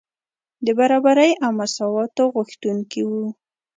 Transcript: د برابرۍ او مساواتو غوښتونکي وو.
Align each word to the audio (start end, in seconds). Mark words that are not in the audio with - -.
د 0.65 0.67
برابرۍ 0.79 1.31
او 1.43 1.51
مساواتو 1.59 2.23
غوښتونکي 2.35 3.01
وو. 3.09 3.25